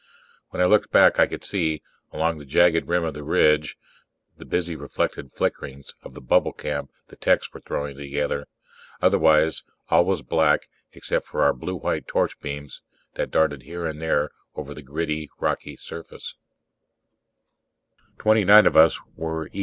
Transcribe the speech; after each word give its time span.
When 0.49 0.63
I 0.63 0.65
looked 0.65 0.89
back, 0.89 1.19
I 1.19 1.27
could 1.27 1.43
see, 1.43 1.83
along 2.11 2.39
the 2.39 2.45
jagged 2.45 2.87
rim 2.87 3.03
of 3.03 3.13
the 3.13 3.21
ridge, 3.21 3.77
the 4.35 4.45
busy 4.45 4.75
reflected 4.75 5.31
flickerings 5.31 5.93
of 6.01 6.15
the 6.15 6.21
bubble 6.21 6.53
camp 6.53 6.89
the 7.09 7.15
techs 7.15 7.53
were 7.53 7.59
throwing 7.59 7.95
together. 7.97 8.47
Otherwise 8.99 9.61
all 9.91 10.03
was 10.03 10.23
black, 10.23 10.67
except 10.93 11.27
for 11.27 11.43
our 11.43 11.53
blue 11.53 11.75
white 11.75 12.07
torch 12.07 12.39
beams 12.39 12.81
that 13.13 13.29
darted 13.29 13.61
here 13.61 13.85
and 13.85 14.01
there 14.01 14.31
over 14.55 14.73
the 14.73 14.81
gritty, 14.81 15.29
rocky 15.39 15.77
surface. 15.77 16.33
The 18.17 18.23
twenty 18.23 18.43
nine 18.43 18.65
of 18.65 18.75
us 18.75 18.99
were 19.15 19.49
E. 19.53 19.59